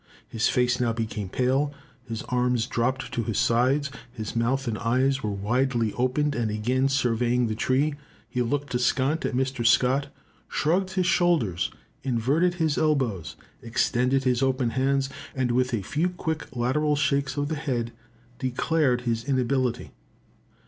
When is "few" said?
15.83-16.09